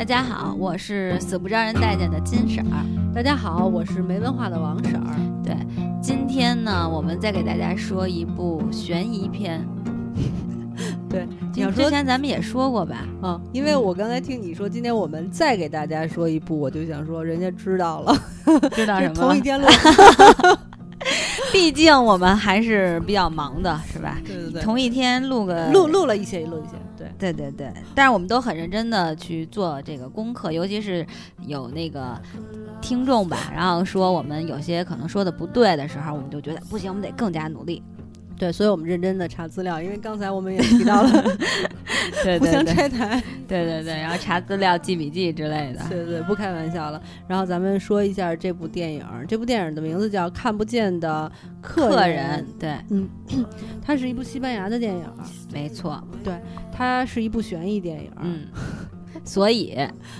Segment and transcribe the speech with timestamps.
[0.00, 3.12] 大家好，我是死不招人待见的金婶儿。
[3.14, 5.14] 大家好，我是没文化的王婶儿。
[5.44, 5.54] 对，
[6.00, 9.62] 今天呢，我们再给大家说一部悬疑片。
[11.06, 13.06] 对，你要之前咱们也说过吧？
[13.22, 18.16] 嗯，因为我刚才听你说，今天我们再给大家说一部，我就想说，人家知道了，
[18.72, 19.12] 知道什么？
[19.20, 19.66] 同一天录。
[21.52, 24.18] 毕竟我们还是比较忙的，是吧？
[24.24, 24.62] 对对对。
[24.62, 26.76] 同一天录个录录了一些，录一些。
[26.96, 27.72] 对对对对。
[27.94, 31.06] 但是我们都很认真的去做这个功课，尤其是
[31.46, 32.20] 有那个
[32.80, 37.82] 听众吧，然后说我们有些可能说的不对的时候，我们就觉得不行，我们得更加努力。
[38.40, 41.10] 对，所以我们认真的查资料，因为刚才我们也提到了，
[42.24, 47.02] 对 互相拆台， 对对对，然后查资料、记笔记之类的，对对，不开玩笑了。
[47.28, 51.30] 然后咱们说一下这部电影，这部电影的名字叫《看不见的
[51.60, 53.06] 客人》，对，嗯，
[53.84, 55.04] 它是一部西班牙的电影，
[55.52, 56.32] 没错，对，
[56.72, 58.46] 它是一部悬疑电影，嗯。
[59.24, 59.76] 所以，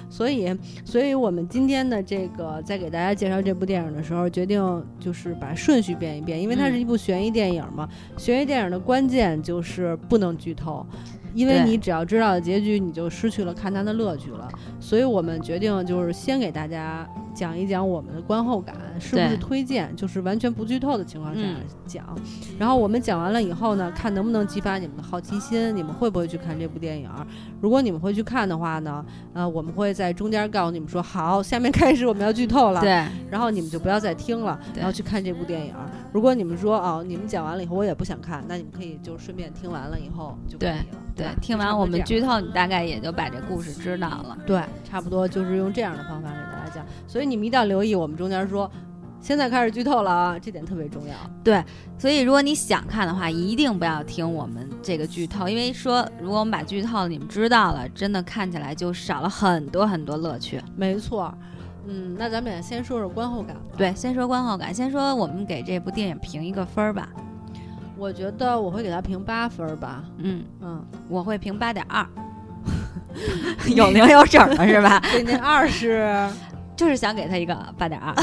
[0.09, 7.89] 所以，所以我们今天的这个在给大家介绍这部电影的时候，决定就是把顺序变一变，因为它是一部悬疑电影嘛。
[8.17, 10.87] 悬疑电影的关键就是不能剧透。
[11.35, 14.49] 因为你只要知道结局，你就失去了看它的乐趣了。
[14.79, 21.41] 所以我们决定就是先给大家讲一讲我们的观后感，是不是推荐，就是完全不剧透的情况下
[21.87, 22.05] 讲。
[22.59, 27.09] 然后我们讲完了以后呢，看能不能激发你们的好奇心，你们会不会去看这部电影？
[27.61, 32.81] 如果你们会去看的话呢，呃，我们会在中间告诉你们说，好，下面开始我们要剧透了。
[32.81, 33.07] 对。
[33.31, 35.75] 然后你们就不要再听了，然后去看这部电影。
[36.13, 40.85] 如果你们说哦，你们讲完了以后我也不想看，那你们可以就顺便听完了以后就可以了。
[41.21, 44.39] 对，听完我们剧透，你大概也就把这故事知道了。
[44.47, 46.87] 对，差不多就是用这样的方法给大家讲。
[47.07, 48.71] 所以你们一定要留意，我们中间说
[49.21, 51.15] 现在开始剧透了啊，这点特别重要。
[51.45, 51.63] 对，
[51.99, 60.61] 所以如果你想看的话，一定不要听我们这个剧透，因为说如果我们把剧透你们知道了，真的看起来就少了很多很多乐趣。
[60.75, 61.33] 没错。
[61.87, 63.57] 嗯，那咱们也先说说观后感。
[63.77, 67.09] 对，先说观后感，先说我们给这部电影评一个分儿吧。
[68.01, 70.03] 我觉得我会给他评八分吧。
[70.17, 72.07] 嗯嗯，我会评八点二。
[73.77, 74.99] 有零有整的是吧？
[75.13, 76.27] 对，那二是
[76.75, 78.15] 就是想给他一个八点二。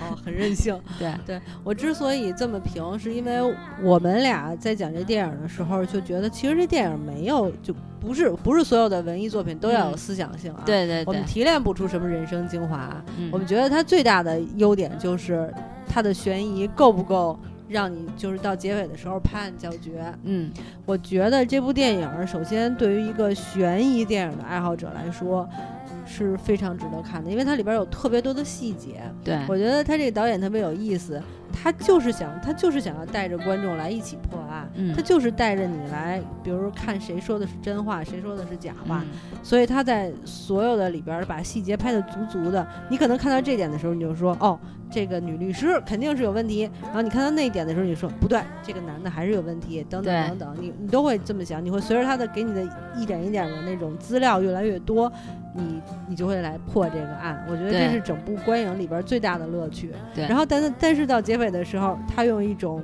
[0.00, 0.80] 哦，很任性。
[0.96, 3.40] 对对，我之所以这么评，是因为
[3.82, 10.62] 我们俩在讲这电影的时候，就觉得其实这电影没有，就不是不是所有的文艺作品都要有思想性啊。
[10.64, 12.94] 对对对，我们提炼不出什么人生精华。
[13.32, 15.52] 我们觉得它最大的优点就是
[15.88, 17.38] 它的悬疑够不够
[17.68, 20.12] 让你就是到结尾的时候拍案叫绝。
[20.24, 20.50] 嗯，
[20.84, 25.48] 我觉得这部电影首先对于一个悬疑电影的爱好者来说。
[26.08, 29.02] 是非常值得看的，因为它里边有特别多的细节。
[29.24, 31.20] 对我觉得他这个导演特别有意思，
[31.62, 39.02] 他就是想他就是想要带着观众来一起破案，他就是带着你来，比如看谁说的是真话，谁说的是假话。
[39.42, 42.66] 所以他在所有的里边把细节拍的足足的。
[42.90, 44.58] 你可能看到这点的时候，你就说哦，
[44.90, 46.70] 这个女律师肯定是有问题。
[46.82, 51.64] 然后你看到那一点的时候，你说不对，这个男的还是有问题，等等等等，你你都会这么想。
[51.64, 52.62] 你会随着他的给你的
[52.96, 55.10] 一点一点的那种资料越来越多。
[55.58, 59.90] 你你就会来破这个案，我觉得这是整部观影里边最大的乐趣。
[60.14, 62.82] 对，然后但但是到结尾的时候，他用一种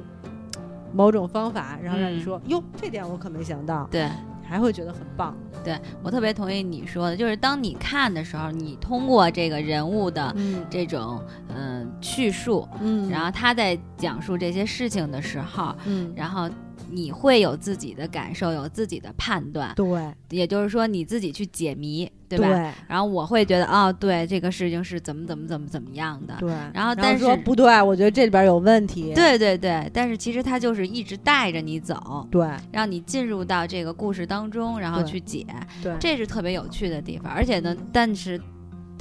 [0.93, 3.89] 某种方法，然后让你说哟，这点我可没想到。
[3.91, 4.09] 对，
[4.43, 5.35] 还会觉得很棒。
[5.65, 10.35] 对我特别同意你说的，就是当你看的时候，你通过这个人物的
[10.69, 11.23] 这种
[11.55, 16.49] 嗯叙述，嗯，然后他在讲述这些事情的时候，嗯，然后。
[16.93, 22.75] 你会有自己的感受，有自己的判断，对，也就是说你自己去解谜，对吧？
[22.87, 26.53] 然后我会觉得，哦，对，这个事情是怎么怎么怎么怎么样的，对。
[26.75, 29.91] 然后但是说不对，我觉得这里边有问题，对对对。
[29.93, 35.47] 但是其实他就是一直带着你走，对，让你进入到这个故事当中，然后去解，
[35.83, 37.33] 对，这是特别有趣的地方。
[37.33, 38.41] 而且呢，但是。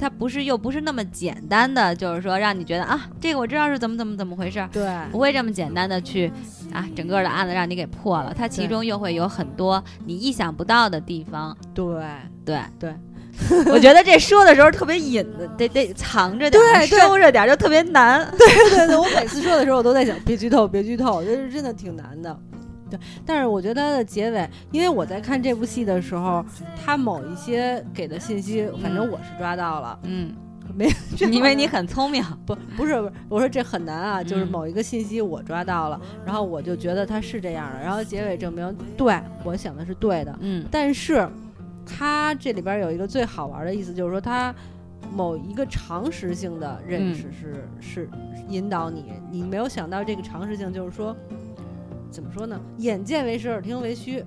[0.02, 6.26] 它不是又不是那么简单的，就是说让你觉得啊，这个我知道是怎么怎么怎么回事，对，不会这么简单的去
[6.72, 8.34] 啊，整个的案子让你给破了。
[8.36, 11.56] 它其中又会有很多你意想不到的地方。
[11.72, 11.86] 对
[12.44, 12.92] 对对，
[13.66, 18.28] 我觉得这说的时候特别隐的，得得藏着点，收着点，就特别难。
[18.36, 22.36] 对对对，我每次说的时候，我都在想，别剧透，别剧透，这是真的挺难的。
[22.96, 26.44] 对，但是我觉得它的结尾，因为我在看这部戏的时候，
[26.84, 29.98] 它某一些给的信息，反正我是抓到了。
[30.02, 30.34] 嗯，
[30.76, 30.88] 没，
[31.30, 32.22] 因为你很聪明。
[32.44, 40.38] 不，不是，不是，我说这很难啊，就是某一个信息我抓到了，然后我就觉得他是这样的，然后结尾证明对我想的是对的。
[40.40, 41.28] 嗯，但是
[41.86, 44.54] 他这里边有一个最好玩的意思，就是说他
[45.12, 48.10] 某一个常识性的认识是是
[48.48, 51.14] 引导你，你没有想到这个常识性，就是说。
[52.12, 52.60] 怎么说呢？
[52.78, 54.24] 眼见为实，耳听为虚。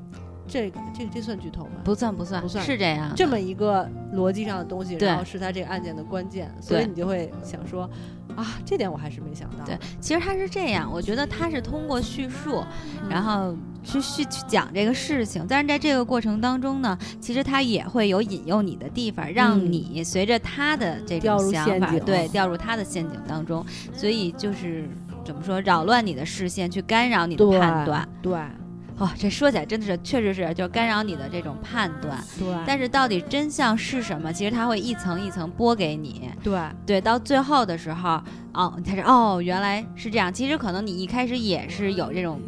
[0.48, 1.72] 这个这个这算剧透吗？
[1.84, 3.12] 不算不算不算是这样。
[3.16, 7.90] 这么一个逻辑上的东西，然后是他这个案件的关键，所以你就会想说，
[8.36, 9.66] 啊，这点我还是没想到。
[9.66, 12.64] 对，其实他是这样，我觉得他是通过叙述，
[13.02, 23.66] 嗯然后去去去讲这个事情，但是在这个过程当中呢，其实他也会有引诱你的地方，让嗯你随着他的这种想法，对，掉入他的陷阱当中，
[23.96, 24.88] 所以就是
[25.26, 28.08] 怎么说，扰乱你的视线，去干扰你的判断。
[28.22, 28.40] 对
[28.98, 32.18] 哦，这说起来真的是，确实是就干扰你的这种判断。
[32.40, 34.32] 对，但是到底真相是什么？
[34.32, 36.30] 其实他会一层一层剥给你。
[36.42, 38.22] 对对，到最后的时候，
[38.54, 40.32] 哦，你才知道哦，原来是这样。
[40.32, 42.40] 其实可能你一开始也是有这种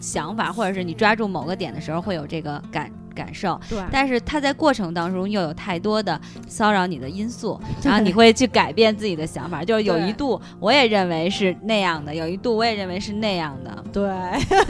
[0.00, 9.64] 想法，或者是你抓住某个点的时候会有这个感感受，对但是他在过程当中又有太多的骚扰你的因素，然后你会去改变自己的想法。
[9.64, 14.08] 就是有一度我也认为是那样的，有一度我也认为是那样的，对，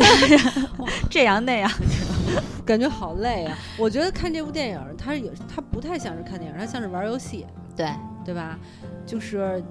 [1.11, 1.71] 这样那样。
[2.65, 3.57] 感觉好累啊！
[3.79, 7.47] 我觉得看这部电影，它也它不太像是看电影，它像是玩游戏，
[7.77, 7.89] 对，
[8.25, 8.59] 对吧？
[9.07, 9.63] 就是。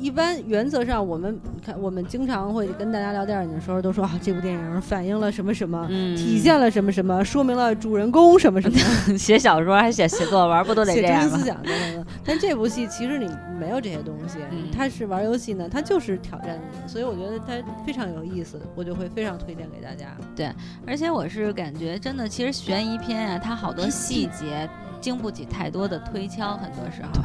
[0.00, 8.78] 一般原则上，我们看我们经常会跟大家聊电影的时候，都说啊，这部电影反映了什么什么，嗯，体现了什么什么，说明了主人公什么什么，
[9.18, 11.46] 写小说还写写作文，不都得 写这样吗中心思？
[11.46, 12.06] 想等等等。
[12.24, 13.28] 但这部戏其实你
[13.58, 17.54] 没有这些东西，嗯它是玩游戏呢，它就是挑战你，所以我觉得它
[17.84, 20.06] 非常有意思，我就会非常推荐给大家。
[20.36, 20.50] 对
[20.86, 24.68] 而且我是感觉真的，其实悬疑片啊，它好多细节
[25.00, 27.22] 经不起太多的推敲，很多时候，对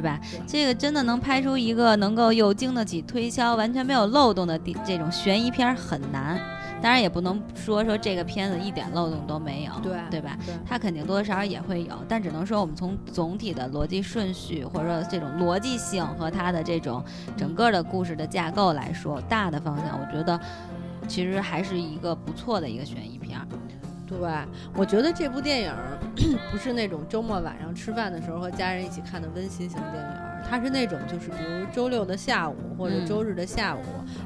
[0.00, 0.20] 吧？
[0.46, 6.40] 这个真的能拍出一个能够又经得起推敲、完全没有漏洞的这种悬疑片儿很难。
[6.82, 10.36] 当然也不能说说这个片子一点漏洞都没有，对对吧？
[10.44, 17.02] 对它肯定多多少少也会有，但只能说我们从总体的逻辑顺序或者说这种逻辑性和它的这种
[17.34, 20.38] 整个的故事的架构来说，大的方向我觉得
[21.08, 23.46] 其实还是一个不错的一个悬疑片儿。
[24.06, 24.18] 对，
[24.74, 25.98] 我觉得这部电影儿
[26.50, 33.82] 不是那种周末晚上吃饭的时候和家人一起看的温馨型电影儿，它是那种就是比如周六的下午或者嗯周日的下午，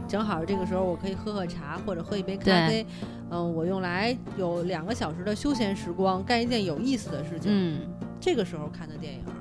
[0.06, 2.86] 正好这个时候我可以喝喝茶或者喝一杯咖啡，
[3.30, 7.80] 嗯，我用来有两个小时的休闲时光，干一件有意思的事情，嗯，
[8.20, 9.32] 这个时候看的电影儿，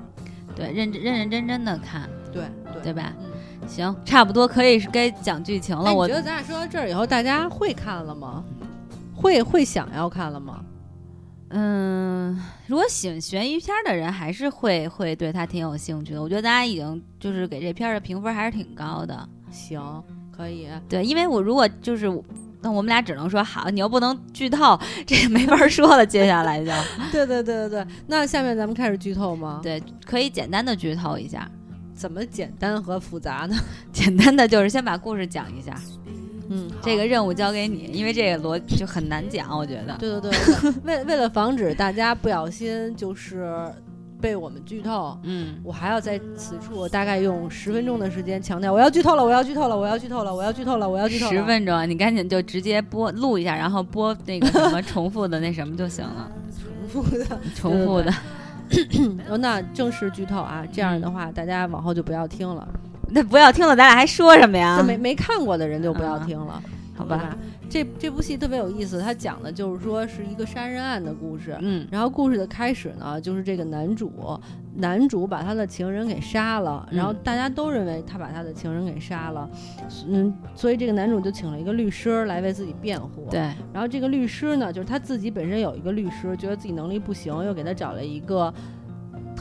[0.56, 3.12] 对，认真认认真真的看，对对对吧？
[3.20, 5.92] 嗯，行，差不多可以该讲剧情了。
[5.94, 8.42] 我觉得咱俩说到这儿以后，大家会看了吗？
[9.20, 10.64] 会会想要看了吗？
[11.50, 16.22] 嗯，如果喜欢悬疑片儿的人，还是会会对他挺有兴趣的。
[16.22, 19.28] 我觉得大家已经就是给这片儿的评分还是挺高的。
[19.50, 20.02] 行，
[20.34, 20.68] 可以。
[20.88, 22.10] 对，因为我如果就是。
[22.62, 26.04] 那我们俩只能说好，你又不能剧透，这也没法说了。
[26.04, 26.70] 接下来就
[27.10, 31.50] 对对对对对，那下面咱们开始剧透吗？，对，可以简单的剧透一下。
[31.94, 33.56] 怎么简单和复杂呢？
[33.90, 35.74] 简单的就是先把故事讲一下，
[36.50, 39.96] 嗯，这个任务交给你，因为这个逻就很难讲，我觉得。
[39.98, 40.30] 对对对
[40.82, 43.48] 对，为为了防止大家不小心就是
[44.20, 51.32] 被我们剧透，嗯，我还要在此处大概用十分钟的时间强调，我要剧透了，我要剧透了，我要剧透了，我要剧透了，我要剧透了。
[51.32, 56.30] 十分钟，你赶紧就直接播录一下，然后播那个什么 重复的那什么就行了，
[56.90, 57.40] 重复的。
[57.54, 58.12] 重复的。
[59.28, 62.68] 哦，那正式剧透啊，这样的话大家往后就不要听了，
[63.10, 64.84] 那不要听了，咱俩还说什么呀就？
[64.84, 66.62] 没没看过的人就不要啊听了，
[66.96, 67.36] 好吧，
[67.68, 71.56] 这这部戏特别有意思，它讲的就是说是一个杀人案的故事。
[71.60, 74.12] 嗯然后故事的开始呢，就是这个男主，
[74.74, 79.48] 男主把他的情人给杀了，然后嗯大家都认为他把他的情人给杀了，
[80.08, 83.40] 嗯，所以这个男主就请了一个律师来为自己辩护。，对，
[83.72, 88.52] 然后这个律师呢，就是他自己本身有一个律师，觉得自己能力不行，又给他找了一个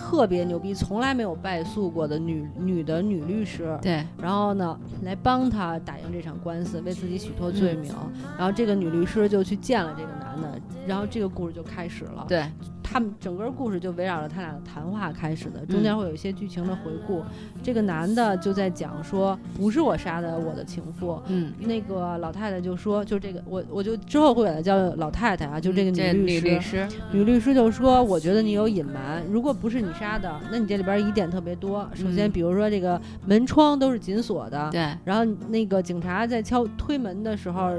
[0.09, 3.77] 特别牛逼、从来没有败诉过的女女的女律师。
[3.79, 7.93] 对，然后呢，来帮他打赢这场官司，为自己洗脱罪名。
[8.35, 12.25] 然后这个女律师就去见了这个男的，然后这个故事就开始了。
[12.27, 12.43] 对，
[12.91, 17.21] 他们整个故事就围绕着他俩的谈话开始的，中间会有一些剧情的回顾。
[17.61, 21.21] 这个男的就在讲说，不是我杀的我的情妇。
[21.27, 26.47] 嗯，那个老太太就说，就这个我我就之后会把她叫老太太啊，就这个女女律师。
[26.47, 31.87] 律师，女律师就说：“我觉得你有隐瞒，如果不是你杀的，那你这里边疑点特别多。
[31.93, 37.71] 首先，嗯比如说这个门窗都是紧锁的，对，然后那个警察在敲推门的时候，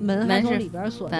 [0.00, 1.16] 门还是从里边锁着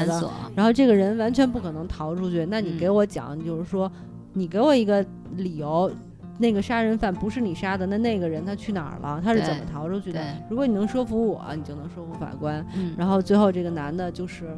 [0.55, 2.47] 然后这个人完全不可能逃出去。
[2.47, 3.91] 那你嗯给我讲，就是说，
[4.33, 5.05] 你给我一个
[5.37, 5.91] 理由，
[6.39, 9.21] 那个杀人犯不是你杀的，那那个人他去哪儿了？
[9.25, 10.21] 他是怎么逃出去的？
[10.51, 12.65] 如果你能说服我，你就能说服法官。
[12.77, 14.57] 嗯，然后最后这个男的就是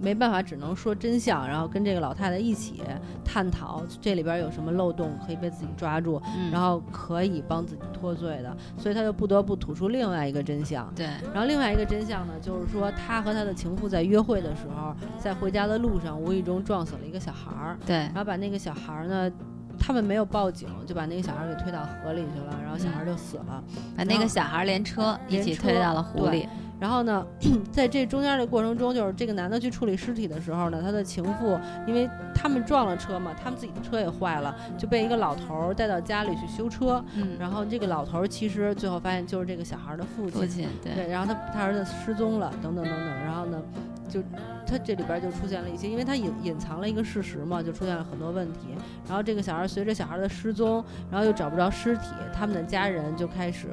[0.00, 2.82] 没办法，只能说真相，然后跟这个老太太一起
[3.24, 10.90] 探讨这里边有什么漏洞可以被自己抓住，嗯然后可以帮自己脱罪的，所以他就不得不吐出另外一个真相。
[10.94, 19.30] 对，然后另外一个真相呢，就是说他和他的情妇在约会的时候，在回家的路上无意中撞死了一个小孩儿，对然后把那个小孩儿呢，
[19.78, 23.62] 他们没有报警，就把那个小孩儿给推到河里去了，然后小孩儿就死了。
[23.96, 26.48] 把那个小孩连车一起推到了湖里。
[26.80, 27.24] 然后呢，
[27.70, 37.04] 在这中间的过程中，就是这个男的去处理尸体的时候呢，他的情妇因为他们撞了车嘛，他们自己的车也坏了，就被一个老头儿带到家里去修车。
[37.14, 40.40] 嗯，然后这个老头儿其实最后发现就是这个小孩儿的父亲。
[40.40, 43.60] 父亲对对，然后他他儿子失踪了，等等等等，然后呢，
[44.08, 44.22] 就
[44.66, 48.68] 他这里边儿就出现了一些，因为他隐隐藏了一个事实嘛，就出现了很多问题。
[49.06, 53.68] 然后这个小孩儿随着小孩儿的失踪，然后又找不着尸体，他们的家人就开始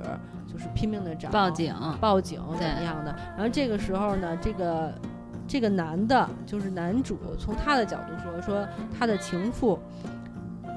[0.58, 1.76] 就是拼命的找，报警。
[2.02, 3.16] 报警怎么样的。
[3.36, 4.92] 然后这个时候呢，这个
[5.48, 9.80] 这个男的，就是男主，从他的角度说，说他的情妇。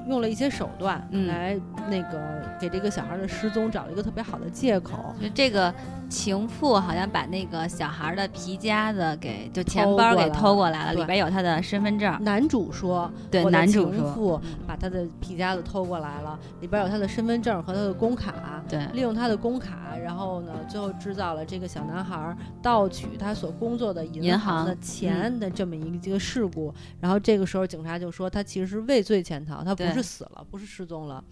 [0.07, 1.57] 用了一些手段嗯来
[1.87, 2.19] 那个
[2.59, 5.71] 给这个小孩的失踪找了一个特别好的借口，就这个
[6.11, 12.21] 情妇好像把那个小孩的皮夹子给就钱偷包给偷过来了，里边有他的身份证。
[12.21, 18.85] 男主说，对，男主说，情妇嗯把他的皮夹子偷过来了，里边有他的身份证和他的工卡，对。
[18.91, 24.65] 利用他的工卡，然后呢，最后制造了这个小男孩儿盗取他所工作的银银行。
[24.65, 26.73] 的钱的这么一个这个事故。
[26.99, 31.23] 然后这个时候警察就说他其实是畏罪潜逃，他不是死了，不是失踪了。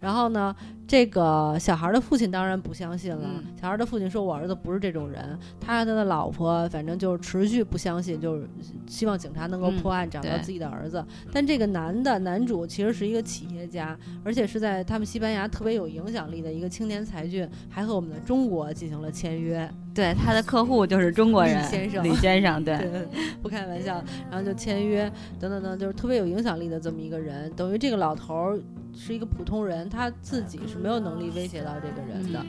[0.00, 0.54] 然后呢，
[0.86, 3.22] 这个小孩儿的父亲当然不相信了。
[3.24, 8.48] 嗯小孩儿的父亲说：“我儿子不是这种人。”他和他的老婆反正就是持续不相信，就是
[8.86, 11.04] 希望警察能够嗯破案，找到自己的儿子。
[11.32, 19.68] 但这个男的男主其实是一个企业家，而且是在他们西班牙特别有影响力的一个青年才俊，还和我们的中国进行了签约。
[19.94, 22.04] 对，他的客户就是中国人李人，先生。
[22.04, 23.06] 李先生，对，对，
[23.42, 27.50] 不开玩笑，然后就签约，等等等，就是特别有影响力的这么一个人。
[27.56, 28.60] 等于这个老头儿
[28.94, 32.40] 是一个普通人，他自己是没有能力威胁到这个人的。
[32.40, 32.46] 嗯。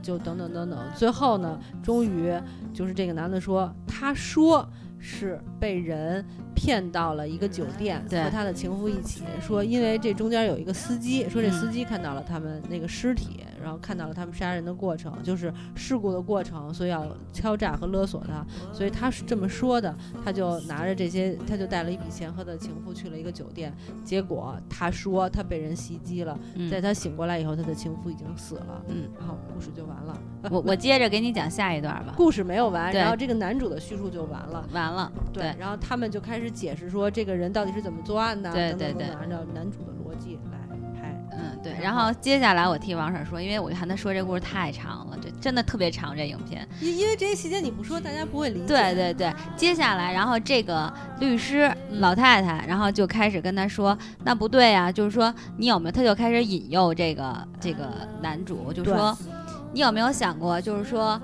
[0.00, 2.32] 就等等等等，最后呢，终于
[2.72, 4.66] 就是这个男的说，他说
[4.96, 11.52] 是被人骗到了一个酒店，和他的情夫一起说，因为这中间有一个司机，说这嗯。
[11.52, 23.72] 司机看到了他们那个尸体，然后看到了他们杀人的过程，就是事故的过程，所以要敲诈和勒索他，所以他是这么说的，他就拿着这些，他就带了一笔钱和他的情妇去了一个酒店，
[24.04, 30.18] 结果他说他被人袭击了，嗯在他醒过来以后，他的情妇已经死了，嗯，然后故事就完了。
[30.42, 32.14] 呃我我接着给你讲下一段吧。
[32.16, 34.68] 故事没有完，然后这个男主的叙述就完了。
[34.72, 40.38] 完了，对然后他们就开始解释说这个人到底是怎么作案的，对对对按照男主的逻辑。
[40.44, 40.47] 嗯，
[41.62, 41.72] 对。
[41.82, 46.68] 然然后接下来我替王婶说，因为我看他说这故事太长了，这真的特别长，这影片。
[46.82, 48.66] 因因为这些细节你不说，大家不会理解。
[48.66, 59.16] 对对对，接下来，然后这个律师嗯老太太，然后就开始跟他说，那不对呀、就是说你有没有，他就开始引诱这个这个男主，就说
[59.72, 61.18] 你有没有想过，就是说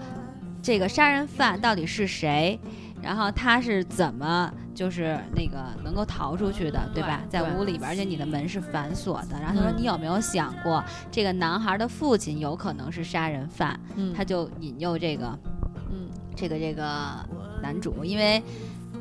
[0.63, 2.59] 这个杀人犯到底是谁？
[3.03, 7.21] 然后他是怎么就是那个能够逃出去的，对吧？
[7.31, 9.41] 在屋里边，而且你的门是反锁的。
[9.41, 13.79] 然后他说，嗯你有没有想过，这个男孩的父亲有可能是杀人犯？
[13.95, 15.39] 嗯，他就引诱这个
[15.91, 16.85] 嗯这个这个
[17.63, 18.43] 男主，因为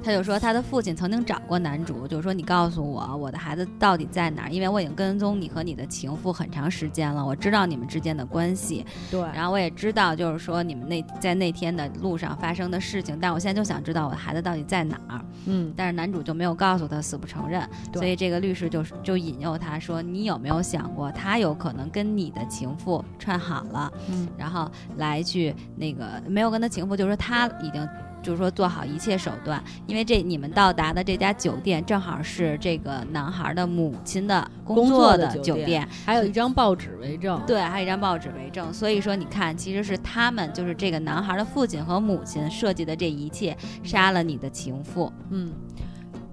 [0.03, 15.73] 他就说他的父亲曾经找过男主，就是说你告诉我我的孩子到底在哪儿，因为我已经跟踪你和你的情妇很长时间了，我知道你们之间的关系，对，然后我也知道就是说你们那在那天的路上发生的事情，但我现在就想知道我的孩子到底在哪儿，嗯。
[15.75, 23.91] 但是男主就没有告诉他，死不承认，对所以这个律师就就引诱他说你有没有想过他有可能跟你的情妇串好了。
[24.09, 24.27] 嗯。
[24.37, 27.87] 然后来去那个没有跟他情妇，就是说他已经
[28.23, 37.39] 就是说做好一切手段，因为这你们到达的这家酒店正好是这个男孩的母亲的工工作作的的酒店还有一张报纸为证。
[37.45, 45.51] 对，还有一张报纸为证，所以说你看，其实是他们就是这个男孩的父亲和母亲设计的这一切，杀了你的情妇，嗯，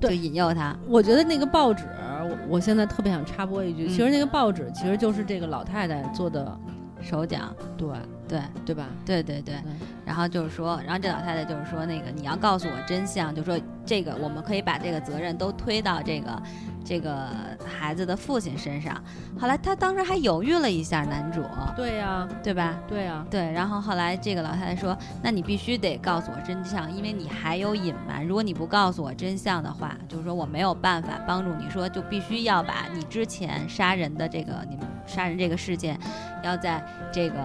[0.00, 1.84] 就对引诱他，我觉得那个报纸，
[2.22, 6.58] 我我现在特别想插播一句，嗯其实那个报纸其实就是这个老太太做的，
[7.02, 7.38] 手脚，
[7.76, 7.88] 对
[8.30, 8.86] 对对吧？
[9.04, 16.42] 对对对，嗯然后就是说，然后这老太太就是说，那个你要告诉我真相，就说这个我们可以把这个责任都推到这个
[16.84, 17.28] 这个
[17.64, 19.02] 孩子的父亲身上。
[19.38, 21.42] 后来他当时还犹豫了一下，男主，
[21.76, 22.78] 对呀、对吧？
[22.86, 28.26] 对呀、对，然后后来这个老太太说：“那你必须得告诉我真相，因为你还有隐瞒。
[28.26, 31.70] 如果你不告诉我真相的话，就是说我没有办法帮助你。
[31.70, 35.98] 说就必须要把你之前杀人的这个你们杀人这个事件，
[36.42, 37.36] 要在这个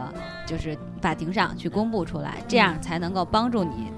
[0.45, 3.91] 就是法庭上去公布出来，这样才能够帮助你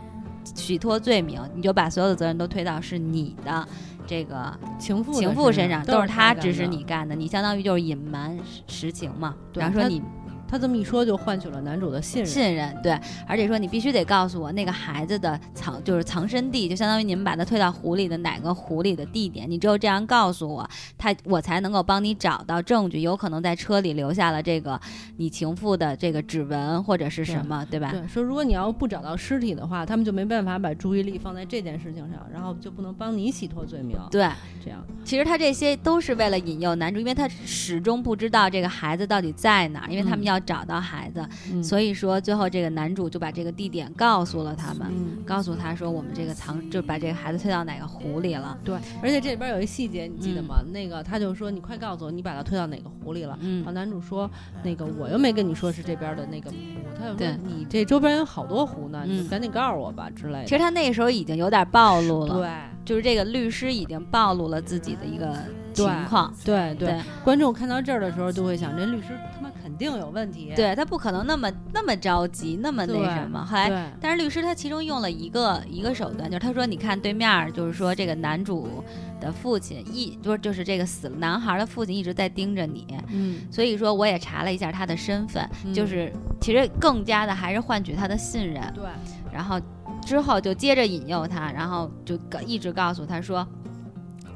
[0.55, 3.67] 洗脱罪名，你就把所有的责任都推到是你的
[4.05, 8.37] 这个情妇情妇身上，都是他指使你干的，你相当于就是隐瞒
[8.67, 9.35] 实情嘛。
[9.51, 10.01] 对他然后说你
[10.47, 12.31] 他这么一说，就换取了男主的信任。
[12.31, 24.79] 信任，对，而且说你必须得告诉我那个孩子的藏就是藏身地，就相当于你们把他推到湖里的哪个湖里的地点，你只有这样告诉我，他我才能够帮你找到证据，有可能在车里留下了这个
[25.17, 27.91] 你情妇的这个指纹或者是什么，对吧？
[27.91, 33.97] 对，说如果你要不找到尸体的话，他们就没办法把注意力放在这件事情上，然后就不能帮你洗脱罪名。
[34.11, 34.29] 对，
[34.63, 44.87] 这样，其实他这些都是为了引诱男主，因为他始终不知道这个孩子到底在哪儿，因为他们嗯要找到孩子，嗯所以说最后这个男主就把这个地点告诉了他们。
[44.89, 48.57] 嗯，告诉他说，我们这个藏就把这个孩子推到哪个湖里了。
[48.63, 50.63] 对，而且这里边有一细节，你记得吗？
[50.71, 54.29] 那个他就说：“你快告诉我，你把他推到哪个湖里了。”嗯然后男主说
[54.63, 56.55] ：“那个我又没跟你说是这边的那个湖。”
[56.99, 62.49] 他就说：“你这周边有好多湖呢，你赶紧告诉我吧之类的。”其实他那个时候已经有点暴露了，对
[62.85, 65.35] 就是这个律师已经暴露了自己的一个
[65.73, 66.33] 情况。
[66.43, 70.51] 对对对，观众看到这儿的时候就会想，这律师他妈肯定有问题。
[70.55, 73.45] 对他不可能那么那么着急，那么那什么。
[73.45, 78.83] 后来，但是律师他其中用了一个一个手段，就是他说，你看对面，就是说这个男主
[79.21, 88.61] 的父亲一就是就是这个死了男孩的父亲一直在盯着你，嗯，所以说我也查了一下他的身份，嗯就是其实更加的还是换取他的信任。
[88.73, 88.83] 对
[89.31, 89.61] 然后
[90.03, 93.47] 之后就接着引诱他，然后就告一直告诉他说，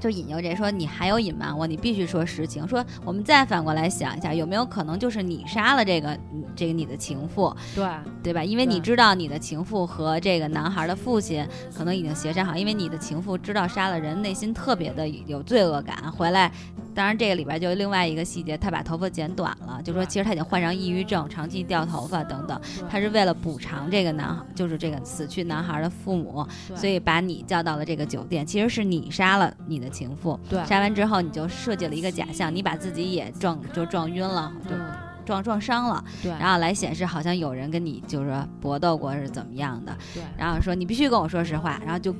[0.02, 2.68] 就引诱这说你还有隐瞒我，你必须说实情。
[2.68, 7.86] 说我们再反过来想一下，有没有可能就是你杀了这个嗯这个你的情妇，对
[8.24, 8.44] 对吧？
[8.44, 16.52] 因为你知道你的情妇和这个男孩的父亲可能已经协商好，因为你的情妇知道杀了人，内心特别的有罪恶感，回来。
[16.94, 22.60] 当然，这个里边就有另外一个细节，他把头发剪短了，就说其实他已经患上抑郁症，长期掉头发等等。
[22.90, 26.46] 他是为了补偿这个男孩，就是这个死去男孩的父母，
[26.76, 28.46] 所以把你叫到了这个酒店。
[28.46, 34.92] 其实是你杀了你的情妇，对杀完之后你就设计了一个假象，你把自己也撞就撞晕了，就嗯
[35.26, 42.14] 撞撞伤了，对，然后来显示好像有人跟你就是说搏斗过是怎么样的，对然后说你必须跟我说实话，然后就。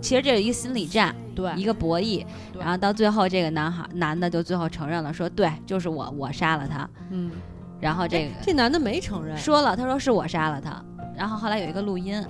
[0.00, 2.24] 其实这是一个心理战，对一个博弈，
[2.58, 6.88] 然后到最后，这个男孩男的就最后承认了，说对，就是我，我杀了他。
[7.10, 7.30] 嗯，
[7.80, 9.36] 然后这个这男的没承认。
[9.36, 10.82] 说了，他说是我杀了他。
[11.16, 12.24] 然后后来有一个录音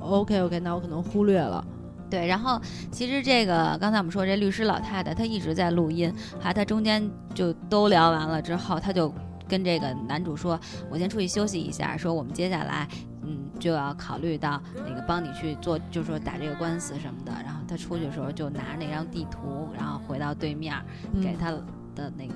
[0.00, 1.64] ，OK OK，那我可能忽略了。
[2.10, 2.58] 对，然后
[2.90, 9.12] 其实这个刚才我们说这律师老太太，她一直在录音，还她中间就都聊完了之后，她就
[9.46, 10.58] 跟这个男主说
[10.90, 13.17] ：“我先出去休息一下，说我们接下来嗯
[13.58, 20.74] 就要考虑到那个帮你去做，就是说打这个官司什么的。”然后他出去的时候就拿着那张地图，然后回到对面
[21.22, 21.50] 给他
[21.94, 22.34] 的那个。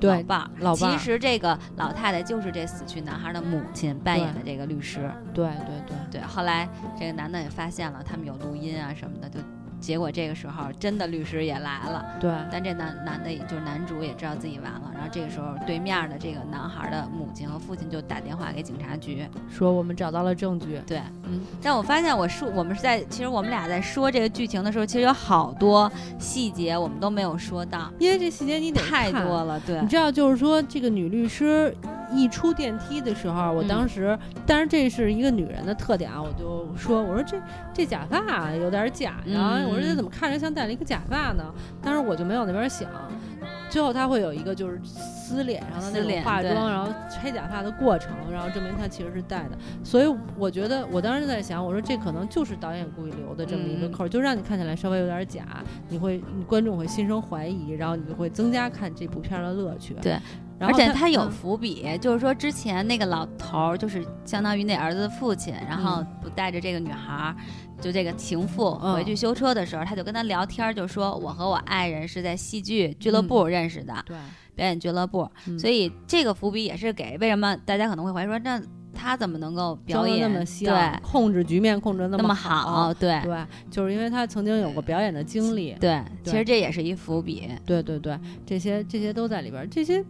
[0.00, 5.10] 对老伴儿，老伴儿其实这个老太太就是这死去男孩的母亲扮演的这个律师。
[5.32, 9.38] 对对对，对，后来这个男的也发现了他们有录音啊什么的，就
[9.80, 12.30] 结果这个时候真的律师也来了，对。
[12.50, 20.80] 但这男男的也就是男主也知道自己完了，然后这个时候对面的这个男孩的母亲和父亲就打电话给警察局，说我们找到了证据。
[20.86, 29.80] 对，嗯，但我发现我说我们是在其实我们俩在说这个剧情的时候，其实有好多细节我们都没有说到，因为这细节你得太多了，对。
[29.80, 31.74] 你，知道，就是说这个女律师
[32.14, 37.36] 一出电梯的时候，我嗯当时，当然这是一个女人的特点啊，我就说，我说这
[37.72, 41.44] 这假发有点假呀，嗯我说这怎么看着像戴了一个假发呢？
[41.82, 42.88] 当时我就没往那边想。
[43.68, 49.58] 最后他会有一个就是撕脸上的那种化妆，然后拆假发的过程，然后证明他其实是戴的。
[49.82, 55.44] 所以我觉得，我当时在想，我说这可能就是导演故意留的这么一个嗯扣儿，就让你看起来稍微有点假，
[55.88, 59.94] 你会你观众会心生怀疑，然后你就会增加看这部片儿的乐趣。
[60.00, 60.18] 对，
[60.58, 61.30] 然后而且他有嗯。
[61.30, 66.06] 伏笔，就是说之前那个老头儿，就是相当于那儿子的父亲，然后嗯。
[66.22, 67.36] 不带着这个女孩儿，
[67.80, 68.94] 就这个情妇嗯。
[68.94, 74.16] 回去修车的时候，他就跟他聊天儿，就说我和我爱人是在戏剧俱乐部认识的，对，
[74.54, 75.58] 表演俱乐部，嗯。
[75.58, 78.60] 所以这个伏笔也是给为什么大家可能会怀疑说，那
[78.96, 90.02] 他怎么能够表演那么像，对控制局面控制得那么好，对对，就是因为他曾经有过表演的经历，对，其实这也是一伏笔，对对对，这些这些都在里边儿，这些。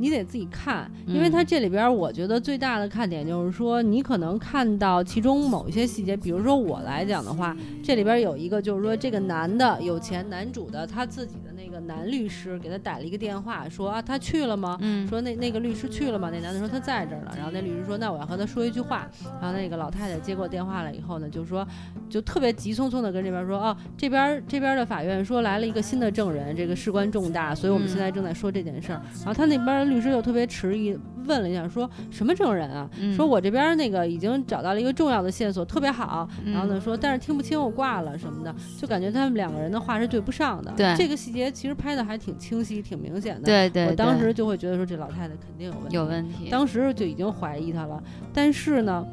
[0.00, 1.30] 你得自己看，因为嗯。
[1.30, 11.49] 它这里边，我觉得最大的看点就是说，你可能看到其中某一些细节，比如说我来讲的话，这里边有一个就是说，这个男的有钱男主的他自己的那
[11.80, 14.76] 个男律师给他打了一个电话，说啊他去了吗？
[14.80, 16.30] 嗯，说那那个律师去了吗？
[16.32, 17.32] 那男的说他在这儿呢。
[17.36, 19.08] 然后那律师说那我要和他说一句话。
[19.40, 21.66] 然后那个老太太接过电话了以后呢，就说
[22.08, 29.00] 就特别急匆匆的跟这边说，哦，这边这边的法院说来了一个新的证人，这个事关重大，所以我们现在正在说这件事儿。
[29.18, 32.88] 然后他那边的律师又特别迟疑，问了一下，说什么证人啊？
[32.98, 36.28] 嗯说我这边那个已经找到了一个重要的线索，特别好。
[36.44, 40.72] 嗯然后呢说，但是听不清我挂了什么的，就感觉他们两个人的话是对不上的。
[40.76, 43.42] 对这个细节其实拍的还挺清晰、挺明显的。
[43.42, 48.02] 对对，我当时就会觉得说这老太太肯定有问题，有问题，当时就已经怀疑她了。
[48.32, 49.06] 但是呢，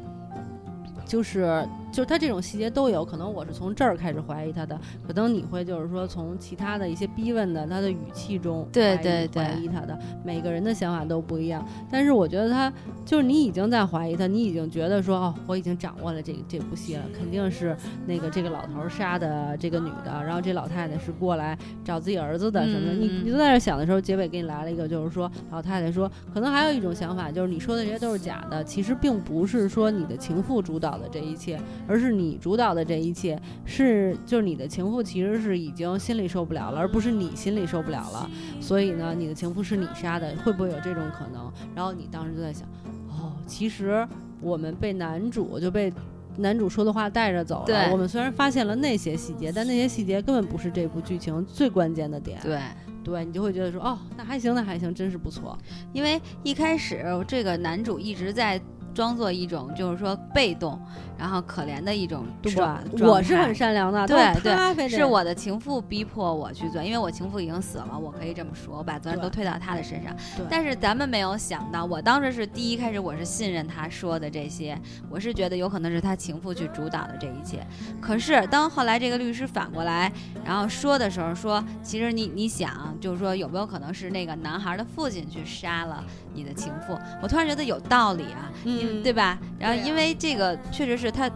[1.06, 11.66] 就是就是他这种细节都有，可能我是从这儿开始怀疑他的，可能你会就是说从其他的一些逼问的他的语气中对对对怀疑他的，每个人的想法都不一样。
[11.90, 12.72] 但是我觉得他
[13.04, 22.94] 就是你已经在怀疑他，你已经觉得说哦，我已经掌握了这这部戏了，肯定是那个这个老头儿杀的这个女的，然后这老太太是过来找自己儿子的什么的。
[22.94, 38.30] 嗯你你都在这想的时候，结尾给你来了一个，就是说老太太说，可能还有一种想法，就是你说的这些都是假的，其实并不是说你的情妇主导的这一切，而是你主导的这一切是就是你的情妇其实是已经心里受不了了，而不是你心里受不了了。
[38.60, 41.50] 所以呢，你的情妇是你杀的，会不会有这种可能？
[41.74, 42.68] 然后你当时就在想，
[43.08, 44.06] 哦，其实
[44.40, 45.92] 我们被男主就被。
[46.40, 47.66] 男主说的话带着走了。
[47.66, 52.38] 对我们虽然发现了那些细节，但那些细节根本不是这部剧情最关键的点。
[52.44, 52.60] 对。
[53.02, 55.58] 对你就会觉得说，哦，那还行，那还行，真是不错。
[55.92, 58.60] 因为一开始这个男主一直在
[58.94, 60.80] 装作一种就是说被动，
[61.16, 62.84] 然后可怜的一种对状吧？
[63.00, 70.14] 我是很善良的，对对是我的情妇逼迫我去做，因为我情妇已经死了，我可以这么说，我把责任都推到他的身上。
[70.50, 74.76] 但是咱们没有想到，我当时是第一开始我是信任他说的这些，
[75.08, 77.66] 我是觉得有可能是他情妇去主导的这一切。
[78.00, 80.12] 可是当后来这个律师反过来
[80.44, 86.04] 然后说的时候说，其实你你想就是说有没有可能是那个男孩的父亲去杀了
[86.38, 86.96] 你的情妇？
[87.20, 89.38] 我突然觉得有道理啊，嗯对吧？
[89.58, 91.28] 然后因为这个确实是他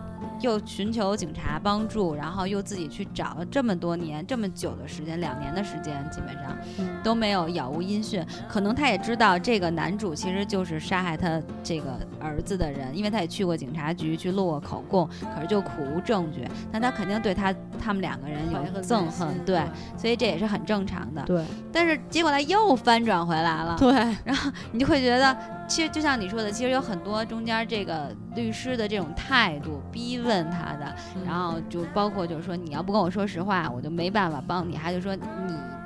[0.43, 8.25] 又寻求警察帮助，然后又自己去找了这么多年、这么久的时间，两年的时间，基本上嗯都没有杳无音讯。
[8.49, 16.47] 可能他也知道这个男主其实就是杀害他这个儿子的人，因为他也去过警察局去录过口供，可是就苦无证据。
[16.71, 19.63] 那他肯定对他他们两个人有憎恨，对，
[19.97, 21.23] 所以这也是很正常的。
[21.23, 23.93] 对但是结果他又翻转回来了，对
[24.25, 25.37] 然后你就会觉得，
[25.73, 34.77] 其实就像你说的，其实有很多中间这个律师的这种态度，逼问他的，嗯然后就包括就是说，你要不跟我说实话，我就没办法帮你。
[34.77, 35.23] 还就说你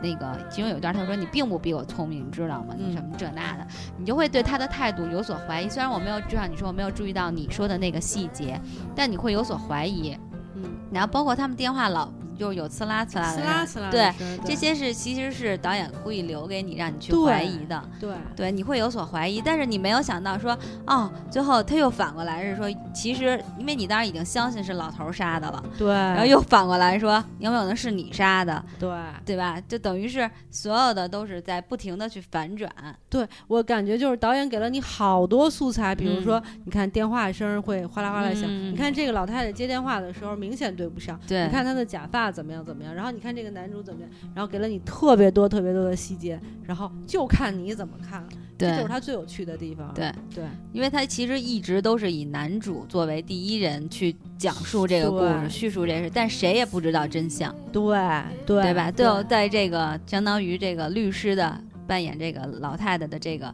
[0.02, 2.74] 那个，其中有一段他说你并不比我聪明，你知道吗？
[2.76, 3.64] 你嗯什么这那的，
[3.96, 5.68] 你就会对他的态度有所怀疑。
[5.68, 8.60] 虽然我没有，就像你说，我没有注意到你说的那个细节，
[8.92, 10.18] 但你会有所怀疑。
[10.56, 17.82] 嗯，然后包括他们电话老就是有刺啦刺啦的对声，这些是其实是导演故意留给你，让你去怀疑的。
[17.98, 28.88] 对对，你会有所怀疑，但是你没有想到说，哦，最后他又反过来是说，其实因为你当时已经相信是老头儿杀的了，对，然后又反过来说，有没有可能是你杀的，对。
[29.26, 29.60] 对吧？
[29.68, 32.72] 就等于是所有的都是在不停的去反转，
[33.10, 48.24] 对，我感觉就是导演给了你好多素材，比如嗯说，你看电话声会哗啦哗啦响，嗯你看这个老太太接电话的时候明显对不上，对你看她的假发怎么样怎么样，然后你看这个男主怎么样，然后给了你特别多特别多的细节，然后就看你怎么看
[48.64, 49.92] 了，这就是对他最有趣的地方。
[49.94, 57.54] 对，对因为他其实一直都是以男主作为第一人去讲述这个故事、叙述这事，但谁也不知道真相。
[57.72, 57.82] 对
[58.46, 58.90] 对对吧？
[58.90, 63.52] 对最后在这个相当于这个律师的扮演这个老太太的这个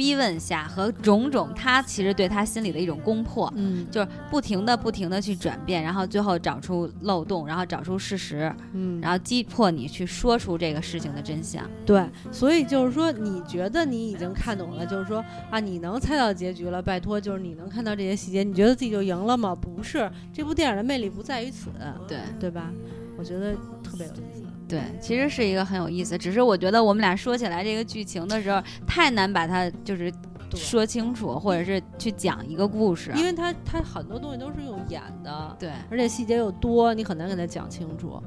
[0.00, 11.68] 逼问下和种种，他其实对他心里的一种攻破，嗯就是不停的不停的去转变，然后最后找出漏洞，然后找出事实，嗯，然后击破你去说出这个事情的真相。
[11.84, 19.54] 对，所以就是说，你觉得你已经看懂了，就是说啊，你能猜到结局了，拜托，就是你能看到这些细节，你觉得自己就赢了吗？
[19.54, 21.68] 不是，这部电影的魅力不在于此，
[22.08, 22.72] 对对吧？
[23.18, 23.52] 我觉得
[23.84, 24.39] 特别有意思。
[24.70, 30.12] 对，其实是一个很有意思，只是我觉得我们俩说起来这个剧情的时候，太难把它就是
[30.54, 33.12] 说清楚，或者是去讲一个故事。
[33.16, 38.22] 因为它它很多东西都是用演的，对，而且细节又多，你很难给它讲清楚。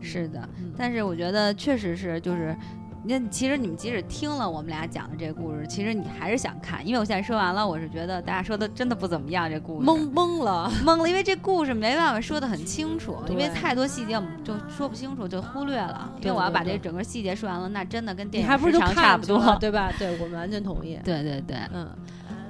[0.00, 0.40] 是的。
[0.58, 2.56] 嗯但是我觉得确实是，就是，
[3.04, 16.10] 那其实你们即使听了我们俩讲的这个故事，其实你还是想看，因为我现在说完了，我是觉得大家说的真的不怎么样，这故事懵懵了， 懵了，因为这故事没办法说的很清楚，因为太多细节我们就说不清楚，就忽略了。
[16.16, 19.92] 因对为我要把这整个细节说完了，那真的跟电影你还不是就时长差不多对吧？
[19.98, 20.98] 对我们完全同意。
[21.04, 21.56] 对对对。
[21.72, 21.88] 嗯，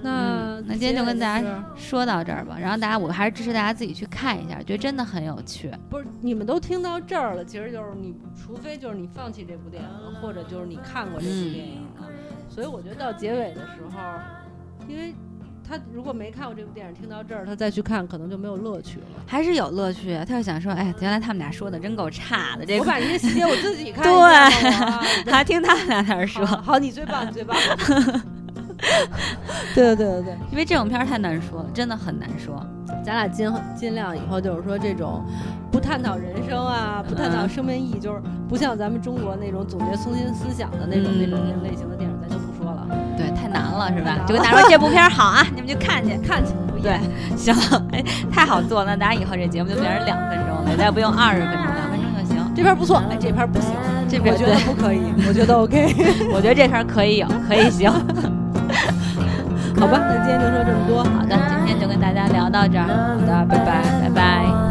[0.03, 5.71] 那嗯那今天就跟大家说到这儿吧，然后大家我还是支持大家自己去看一下，觉得真的很有趣。
[5.91, 12.09] 不是你们都听到这儿了，其实就是你，除非就是你放弃这部电影了，或者就是你看过这部嗯电影了。
[12.49, 14.01] 所以我觉得到结尾的时候，
[14.89, 15.15] 因为
[15.69, 19.07] 他如果没看过这部电影，听到这儿他再去看，可能就没有乐趣了。
[19.27, 20.17] 还是有乐趣。
[20.27, 27.57] 他就想说，哎，原来他们俩说的真够差的，这个我把这些细节我自己看对还听他们俩在那儿说，好好，你最棒，你最棒。
[29.75, 32.65] 对对对因为这种片儿太难说了，真的很难说。
[33.05, 35.25] 咱俩尽尽量以后就是说这种
[35.71, 42.87] 不探讨人生啊，不探讨嗯生命意义，就是不像咱们中国那种总结中心思想的那种、那种那种类型的电影，咱就不说了。
[43.17, 44.19] 对，太难了，是吧？
[44.27, 46.17] 就跟大家说这部片儿好啊， 你们就看去。
[46.19, 47.01] 看去，不对演，
[47.37, 47.55] 行，
[47.93, 52.55] 哎， 太好做了，那咱以后这节目就变成两分钟了，再不用二十分钟，两分钟就行。
[52.55, 53.71] 这片不错，哎，这片不行，
[54.09, 55.95] 这边我觉得不可以，我觉得 OK。
[56.33, 57.93] 我觉得这片可以有，可以行。
[59.79, 61.05] 好吧，那今天就说这么多。
[61.05, 64.68] 好的，今天就跟大家聊到这儿，好的，拜拜，拜拜。